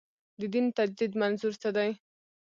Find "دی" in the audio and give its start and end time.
1.77-1.89